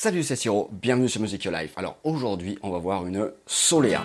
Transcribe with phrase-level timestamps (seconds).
[0.00, 1.72] Salut, c'est Siro, bienvenue sur Music Your Life.
[1.74, 4.04] Alors aujourd'hui, on va voir une Solea.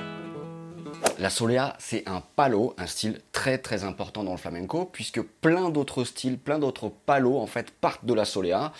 [1.19, 5.69] La Solea, c'est un palo, un style très très important dans le flamenco, puisque plein
[5.69, 8.73] d'autres styles, plein d'autres palos en fait partent de la Solea,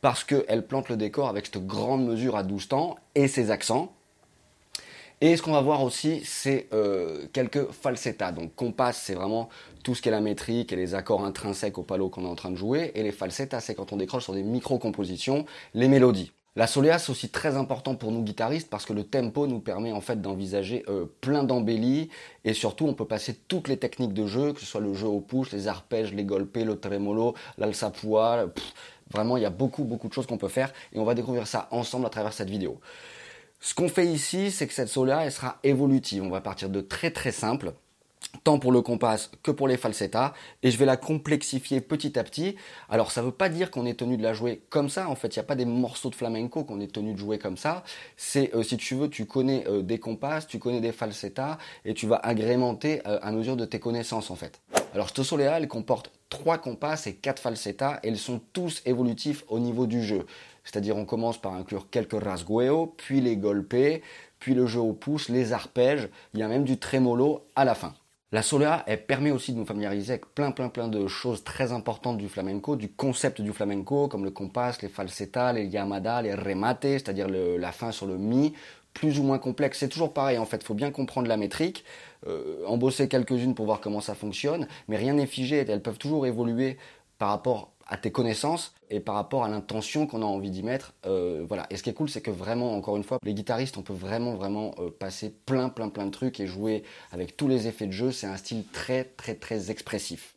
[0.00, 3.92] parce qu'elle plante le décor avec cette grande mesure à 12 temps et ses accents.
[5.20, 8.30] Et ce qu'on va voir aussi, c'est euh, quelques falsettas.
[8.30, 9.48] Donc compas, c'est vraiment
[9.82, 12.36] tout ce qui est la métrique et les accords intrinsèques au palo qu'on est en
[12.36, 12.92] train de jouer.
[12.94, 16.30] Et les falsettas, c'est quand on décroche sur des micro-compositions, les mélodies.
[16.56, 19.92] La solea, c'est aussi très important pour nous guitaristes parce que le tempo nous permet
[19.92, 22.08] en fait d'envisager euh, plein d'embellies
[22.44, 25.06] et surtout on peut passer toutes les techniques de jeu, que ce soit le jeu
[25.06, 28.46] au push, les arpèges, les golpes, le tremolo, l'alsapua.
[29.12, 31.46] Vraiment, il y a beaucoup beaucoup de choses qu'on peut faire et on va découvrir
[31.46, 32.80] ça ensemble à travers cette vidéo.
[33.60, 36.24] Ce qu'on fait ici, c'est que cette solea, elle sera évolutive.
[36.24, 37.74] On va partir de très très simple
[38.44, 42.24] tant pour le compas que pour les falsettas, et je vais la complexifier petit à
[42.24, 42.56] petit.
[42.88, 45.14] Alors ça ne veut pas dire qu'on est tenu de la jouer comme ça, en
[45.14, 47.56] fait il n'y a pas des morceaux de flamenco qu'on est tenu de jouer comme
[47.56, 47.82] ça,
[48.16, 51.94] c'est euh, si tu veux, tu connais euh, des compas, tu connais des falsettas, et
[51.94, 54.60] tu vas agrémenter euh, à mesure de tes connaissances en fait.
[54.94, 59.44] Alors cette solea, elle comporte trois compas et quatre falsettas, et ils sont tous évolutifs
[59.48, 60.26] au niveau du jeu.
[60.64, 64.02] C'est-à-dire on commence par inclure quelques rasgueo, puis les golpes,
[64.38, 67.74] puis le jeu au pouce, les arpèges, il y a même du tremolo à la
[67.74, 67.94] fin.
[68.32, 71.72] La solea, elle permet aussi de nous familiariser avec plein plein plein de choses très
[71.72, 76.36] importantes du flamenco, du concept du flamenco, comme le compas, les falsettas, les yamada, les
[76.36, 78.54] remates, c'est-à-dire la fin sur le mi,
[78.94, 79.78] plus ou moins complexe.
[79.78, 81.84] C'est toujours pareil en fait, faut bien comprendre la métrique,
[82.28, 82.64] euh,
[83.08, 86.78] quelques-unes pour voir comment ça fonctionne, mais rien n'est figé, elles peuvent toujours évoluer
[87.20, 90.94] par rapport à tes connaissances et par rapport à l'intention qu'on a envie d'y mettre.
[91.04, 91.66] Euh, voilà.
[91.68, 93.92] Et ce qui est cool, c'est que vraiment, encore une fois, les guitaristes, on peut
[93.92, 96.82] vraiment, vraiment euh, passer plein, plein, plein de trucs et jouer
[97.12, 98.10] avec tous les effets de jeu.
[98.10, 100.34] C'est un style très, très, très expressif.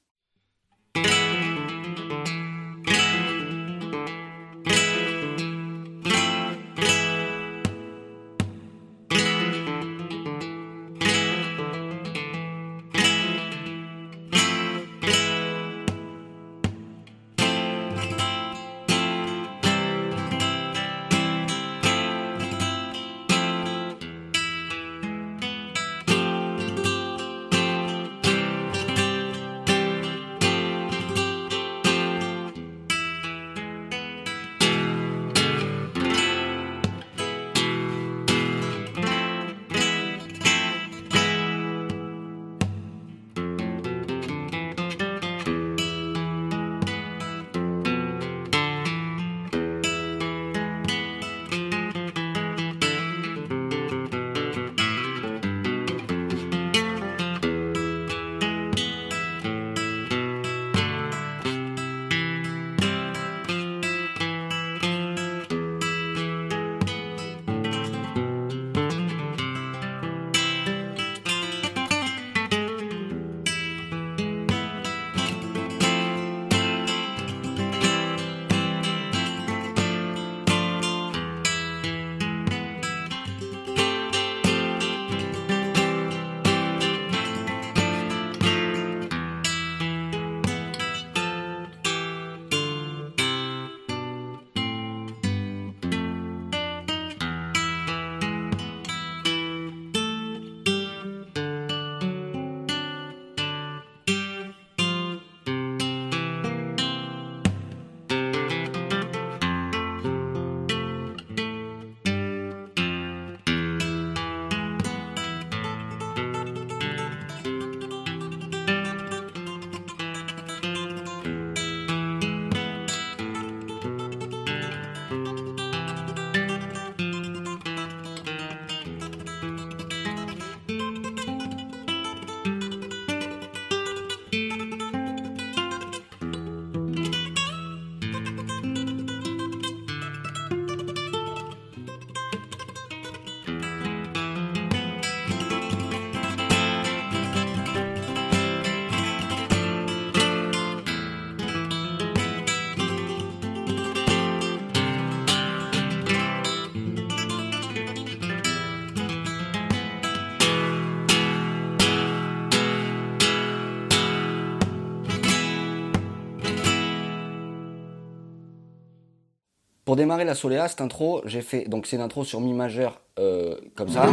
[169.93, 172.99] Pour démarrer la Solea, cette intro, j'ai fait donc c'est une intro sur mi majeur
[173.19, 174.09] euh, comme ça.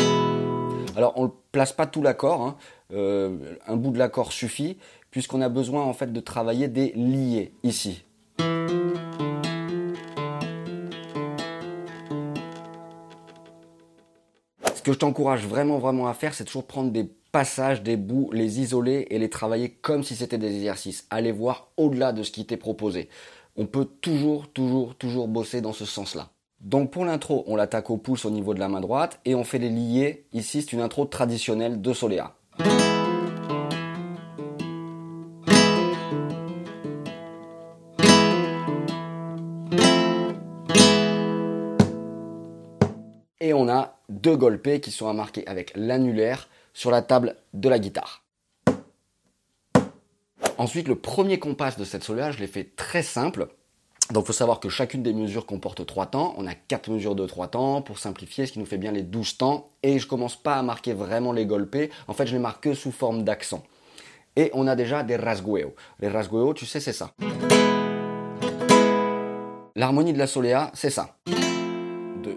[0.94, 2.58] Alors on ne place pas tout l'accord, hein.
[2.92, 4.76] euh, un bout de l'accord suffit
[5.10, 8.04] puisqu'on a besoin en fait de travailler des liés ici.
[14.74, 18.30] Ce que je t'encourage vraiment, vraiment à faire, c'est toujours prendre des passages, des bouts,
[18.32, 21.06] les isoler et les travailler comme si c'était des exercices.
[21.08, 23.08] Aller voir au-delà de ce qui t'est proposé.
[23.56, 26.30] On peut toujours, toujours, toujours bosser dans ce sens-là.
[26.60, 29.44] Donc pour l'intro, on l'attaque au pouce au niveau de la main droite et on
[29.44, 30.26] fait les liés.
[30.32, 32.34] Ici, c'est une intro traditionnelle de Soléa.
[43.40, 47.68] Et on a deux golpes qui sont à marquer avec l'annulaire sur la table de
[47.68, 48.19] la guitare.
[50.60, 53.48] Ensuite, le premier compas de cette soléa, je l'ai fait très simple.
[54.12, 56.34] Donc, il faut savoir que chacune des mesures comporte trois temps.
[56.36, 59.02] On a quatre mesures de trois temps pour simplifier, ce qui nous fait bien les
[59.02, 59.70] 12 temps.
[59.82, 61.90] Et je commence pas à marquer vraiment les golpes.
[62.08, 63.62] En fait, je les marque que sous forme d'accent.
[64.36, 65.74] Et on a déjà des rasgueos.
[65.98, 67.14] Les rasgueos, tu sais, c'est ça.
[69.76, 71.16] L'harmonie de la soléa, c'est ça.
[72.22, 72.36] 2,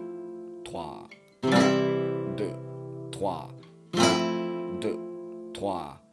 [0.64, 1.08] 3,
[1.42, 1.50] 1,
[2.38, 2.50] 2,
[3.12, 3.48] 3,
[3.92, 3.98] 1,
[4.80, 4.96] 2,
[5.52, 6.03] 3, 1, 2,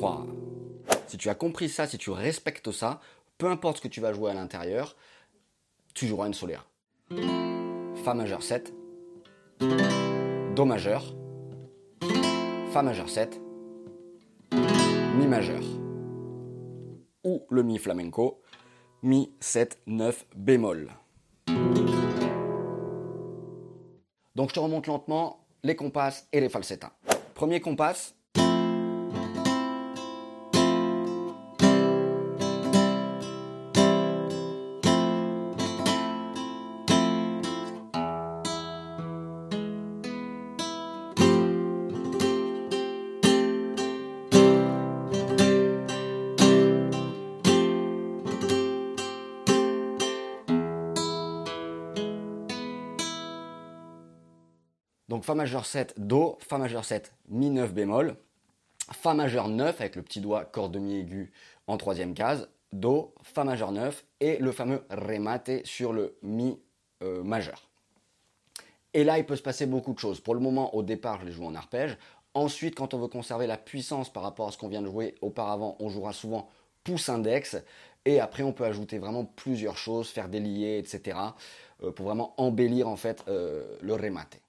[0.00, 0.26] 3.
[1.08, 3.00] Si tu as compris ça, si tu respectes ça,
[3.36, 4.96] peu importe ce que tu vas jouer à l'intérieur,
[5.92, 6.64] tu joueras une soléa.
[8.02, 8.72] Fa majeur 7,
[10.56, 11.04] Do majeur,
[12.72, 13.42] Fa majeur 7,
[15.18, 15.60] Mi majeur.
[17.22, 18.40] Ou le Mi flamenco,
[19.02, 20.88] Mi 7, 9, bémol.
[24.34, 26.92] Donc je te remonte lentement les compasses et les falsettas.
[27.34, 28.14] Premier compas.
[55.10, 58.14] Donc Fa majeur 7, Do, Fa majeur 7, Mi 9 bémol,
[58.92, 61.32] Fa majeur 9 avec le petit doigt corde mi aigu
[61.66, 66.60] en troisième case, Do, Fa majeur 9 et le fameux remate sur le Mi
[67.02, 67.68] euh, majeur.
[68.94, 70.20] Et là, il peut se passer beaucoup de choses.
[70.20, 71.98] Pour le moment, au départ, je les joue en arpège.
[72.34, 75.16] Ensuite, quand on veut conserver la puissance par rapport à ce qu'on vient de jouer
[75.22, 76.48] auparavant, on jouera souvent
[76.84, 77.56] pouce index.
[78.04, 81.18] Et après, on peut ajouter vraiment plusieurs choses, faire des liés, etc.
[81.82, 84.40] Euh, pour vraiment embellir en fait euh, le remate.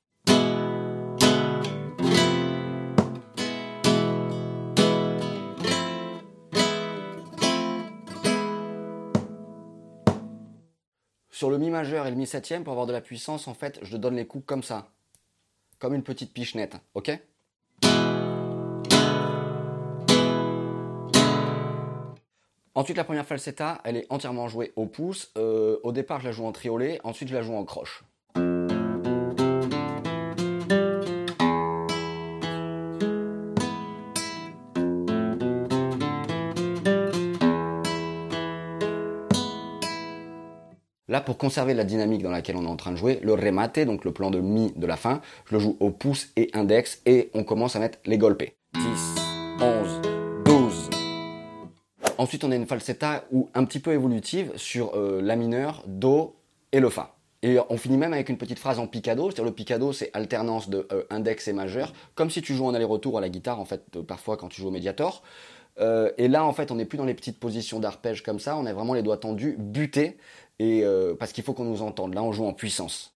[11.42, 13.80] Sur le mi majeur et le mi septième, pour avoir de la puissance, en fait,
[13.82, 14.92] je donne les coups comme ça.
[15.80, 17.20] Comme une petite pichenette, ok?
[22.76, 25.32] Ensuite, la première falsetta, elle est entièrement jouée au pouce.
[25.36, 28.04] Euh, au départ, je la joue en triolet, ensuite je la joue en croche.
[41.12, 43.80] Là, pour conserver la dynamique dans laquelle on est en train de jouer, le remate,
[43.80, 47.02] donc le plan de mi de la fin, je le joue au pouce et index
[47.06, 48.46] et on commence à mettre les golpes.
[48.76, 48.82] 10,
[49.60, 50.02] 11,
[50.46, 50.90] 12.
[52.18, 56.38] Ensuite, on a une falsetta ou un petit peu évolutive sur euh, la mineur, do
[56.72, 57.18] et le fa.
[57.44, 60.70] Et on finit même avec une petite phrase en picado, c'est-à-dire le picado c'est alternance
[60.70, 63.66] de euh, index et majeur, comme si tu joues en aller-retour à la guitare en
[63.66, 65.24] fait, euh, parfois quand tu joues au médiator.
[66.18, 68.68] Et là en fait on n'est plus dans les petites positions d'arpège comme ça, on
[68.68, 70.18] a vraiment les doigts tendus, butés,
[70.62, 72.14] et euh, parce qu'il faut qu'on nous entende.
[72.14, 73.16] Là on joue en puissance.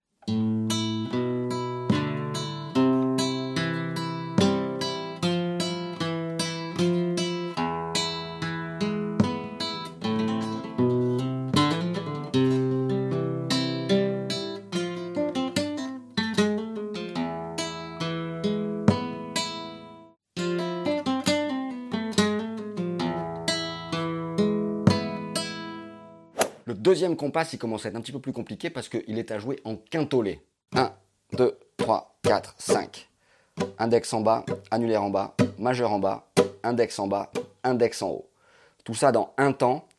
[26.96, 29.38] Deuxième compas, il commence à être un petit peu plus compliqué parce qu'il est à
[29.38, 30.40] jouer en quintolé.
[30.78, 30.94] 1,
[31.34, 33.10] 2, 3, 4, 5.
[33.80, 36.32] Index en bas, annulaire en bas, majeur en bas,
[36.64, 37.34] index en bas,
[37.66, 38.30] index en haut.
[38.86, 39.90] Tout ça dans un temps,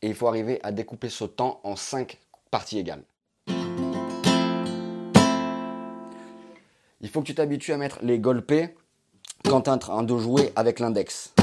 [0.00, 2.20] et il faut arriver à découper ce temps en 5
[2.52, 3.02] parties égales.
[7.00, 8.70] Il faut que tu t'habitues à mettre les golpes
[9.44, 11.34] quand tu es en train de jouer avec l'index.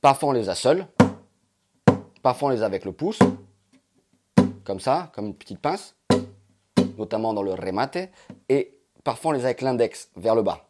[0.00, 0.86] Parfois on les a seuls,
[2.22, 3.18] parfois on les a avec le pouce,
[4.62, 5.96] comme ça, comme une petite pince,
[6.96, 7.98] notamment dans le remate,
[8.48, 10.67] et parfois on les a avec l'index vers le bas.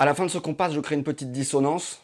[0.00, 2.00] À la fin de ce compas, je crée une petite dissonance.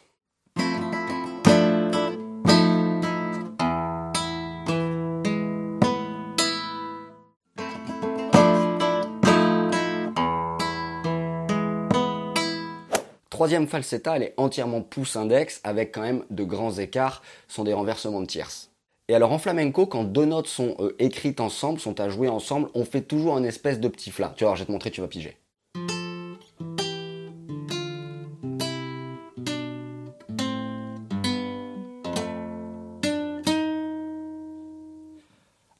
[13.31, 17.73] Troisième falsetta, elle est entièrement pouce-index avec quand même de grands écarts, ce sont des
[17.73, 18.69] renversements de tierces.
[19.07, 22.69] Et alors en flamenco, quand deux notes sont euh, écrites ensemble, sont à jouer ensemble,
[22.75, 24.35] on fait toujours un espèce de petit flat.
[24.37, 25.35] Tu vois, je vais te montrer, tu vas piger.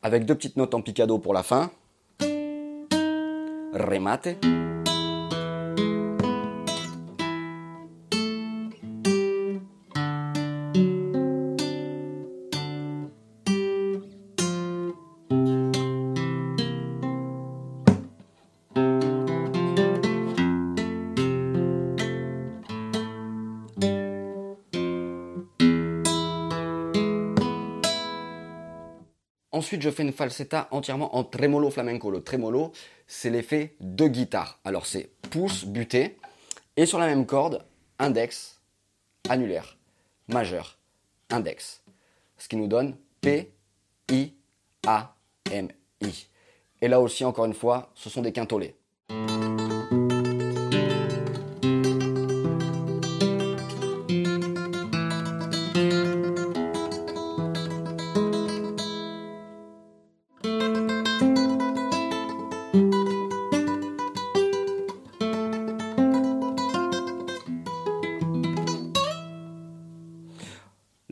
[0.08, 1.70] Avec deux petites notes en picado pour la fin.
[3.74, 4.38] Remate.
[29.52, 32.12] Ensuite, je fais une falsetta entièrement en tremolo flamenco.
[32.12, 32.74] Le tremolo,
[33.08, 34.60] c'est l'effet de guitare.
[34.66, 36.18] Alors, c'est pouce, buté,
[36.76, 37.66] et sur la même corde,
[37.98, 38.62] index,
[39.30, 39.78] annulaire,
[40.28, 40.78] majeur,
[41.30, 41.82] index.
[42.38, 43.52] Ce qui nous donne P,
[44.12, 44.34] I,
[44.86, 45.16] A,
[45.52, 45.70] M,
[46.02, 46.28] I.
[46.82, 48.76] Et là aussi, encore une fois, ce sont des quintolets.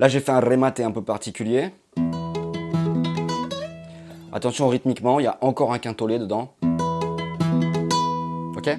[0.05, 1.71] Là, j'ai fait un remate un peu particulier.
[4.31, 6.53] Attention rythmiquement, il y a encore un quintolet dedans.
[8.55, 8.69] Ok?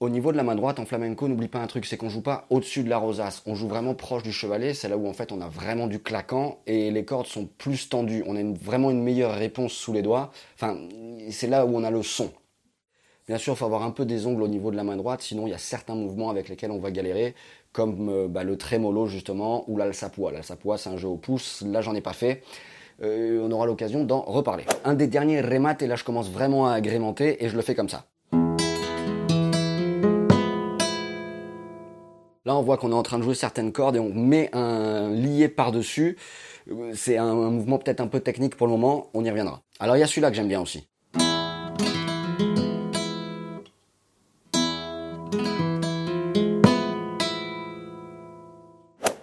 [0.00, 2.20] Au niveau de la main droite en flamenco, n'oublie pas un truc, c'est qu'on joue
[2.20, 3.42] pas au-dessus de la rosace.
[3.46, 4.74] On joue vraiment proche du chevalet.
[4.74, 7.88] C'est là où en fait on a vraiment du claquant et les cordes sont plus
[7.88, 8.22] tendues.
[8.26, 10.30] On a vraiment une meilleure réponse sous les doigts.
[11.30, 12.30] C'est là où on a le son.
[13.30, 15.22] Bien sûr, il faut avoir un peu des ongles au niveau de la main droite,
[15.22, 17.36] sinon il y a certains mouvements avec lesquels on va galérer,
[17.72, 20.32] comme euh, bah, le trémolo justement, ou l'alsapua.
[20.32, 22.42] L'alsapua, c'est un jeu au pouce, là j'en ai pas fait.
[23.04, 24.64] Euh, on aura l'occasion d'en reparler.
[24.84, 27.76] Un des derniers remates, et là je commence vraiment à agrémenter, et je le fais
[27.76, 28.06] comme ça.
[32.44, 35.08] Là, on voit qu'on est en train de jouer certaines cordes et on met un
[35.10, 36.18] lié par-dessus.
[36.68, 39.62] Euh, c'est un mouvement peut-être un peu technique pour le moment, on y reviendra.
[39.78, 40.89] Alors il y a celui-là que j'aime bien aussi.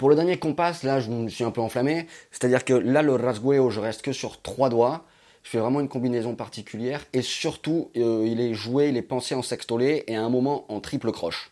[0.08, 2.08] Pour le dernier compas, là, je me suis un peu enflammé.
[2.32, 5.04] C'est-à-dire que là, le rasgueo, je reste que sur trois doigts.
[5.44, 7.04] Je fais vraiment une combinaison particulière.
[7.12, 10.64] Et surtout, euh, il est joué, il est pensé en sextolé et à un moment
[10.72, 11.52] en triple croche.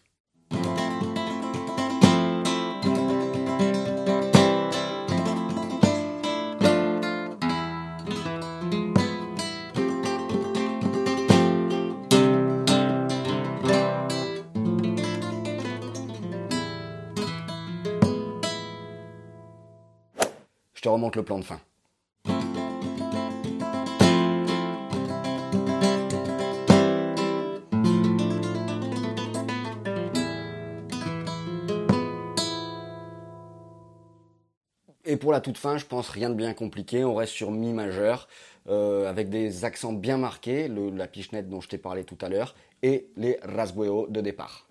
[20.96, 21.60] Remonte le plan de fin.
[35.08, 37.06] Et pour la toute fin, je pense rien de bien compliqué.
[37.06, 38.28] On reste sur mi majeur
[38.68, 42.56] euh, avec des accents bien marqués, la pichenette dont je t'ai parlé tout à l'heure,
[42.82, 44.68] et les rasgueo de départ.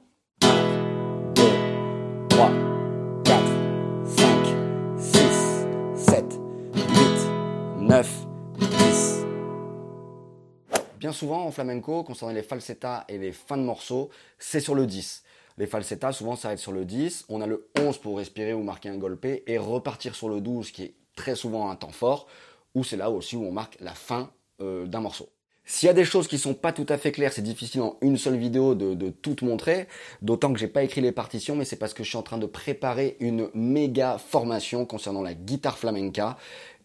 [11.04, 14.08] Bien souvent en flamenco, concernant les falsettas et les fins de morceaux,
[14.38, 15.22] c'est sur le 10.
[15.58, 17.26] Les falsettas, souvent, s'arrêtent sur le 10.
[17.28, 20.70] On a le 11 pour respirer ou marquer un golpe et repartir sur le 12,
[20.70, 22.26] qui est très souvent un temps fort,
[22.74, 24.30] ou c'est là aussi où on marque la fin
[24.62, 25.28] euh, d'un morceau.
[25.66, 27.98] S'il y a des choses qui sont pas tout à fait claires, c'est difficile en
[28.00, 29.88] une seule vidéo de, de tout montrer,
[30.22, 32.38] d'autant que j'ai pas écrit les partitions, mais c'est parce que je suis en train
[32.38, 36.38] de préparer une méga formation concernant la guitare flamenca.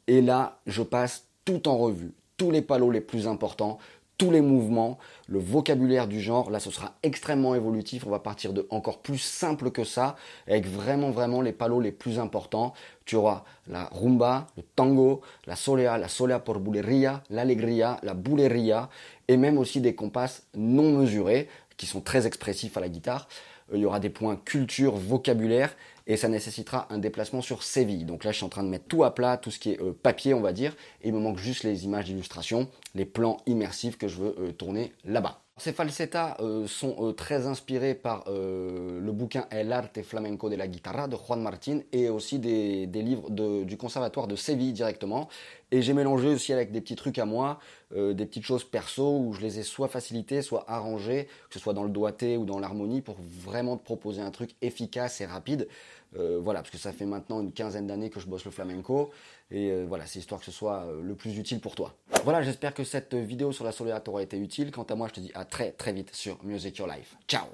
[0.08, 3.78] Et là, je passe tout en revue, tous les palos les plus importants,
[4.20, 5.00] tous les mouvements,
[5.30, 6.52] le vocabulaire du genre.
[6.52, 8.06] Là, ce sera extrêmement évolutif.
[8.06, 11.94] On va partir de encore plus simple que ça, avec vraiment, vraiment les palos les
[11.94, 12.74] plus importants.
[13.06, 18.90] Tu auras la rumba, le tango, la solea, la solea por buleria, l'alegria, la buleria,
[19.30, 21.48] et même aussi des compas non mesurés,
[21.78, 23.30] qui sont très expressifs à la guitare.
[23.72, 25.74] Euh, il y aura des points culture, vocabulaire,
[26.10, 28.04] et ça nécessitera un déplacement sur Séville.
[28.04, 29.82] Donc là, je suis en train de mettre tout à plat, tout ce qui est
[29.82, 33.38] euh, papier, on va dire, et il me manque juste les images d'illustration, les plans
[33.46, 35.44] immersifs que je veux euh, tourner là-bas.
[35.60, 40.56] Ces falsettas euh, sont euh, très inspirés par euh, le bouquin El arte flamenco de
[40.56, 45.28] la guitarra de Juan Martin et aussi des, livres du conservatoire de Séville directement.
[45.72, 47.60] Et j'ai mélangé aussi avec des petits trucs à moi,
[47.94, 51.74] des petites choses perso où je les ai soit facilitées, soit arrangées, que ce soit
[51.74, 55.68] dans le doigté ou dans l'harmonie pour vraiment te proposer un truc efficace et rapide.
[56.16, 59.12] voilà, parce que ça fait maintenant une quinzaine d'années que je bosse le flamenco
[59.51, 61.96] et voilà, c'est histoire que ce soit le plus utile pour toi.
[62.24, 64.72] Voilà, j'espère que cette vidéo sur la soleil t'aura été utile.
[64.72, 67.15] Quant à moi, je te dis à très très vite sur Music Your Life.
[67.27, 67.48] Ciao